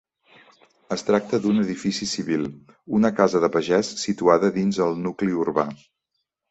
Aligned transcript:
Es 0.95 1.05
tracta 1.09 1.39
d'un 1.43 1.63
edifici 1.65 2.09
civil, 2.13 2.49
una 3.01 3.13
casa 3.21 3.43
de 3.45 3.53
pagès 3.59 3.95
situada 4.07 4.53
dins 4.61 4.85
el 4.89 5.03
nucli 5.09 5.41
urbà. 5.47 5.73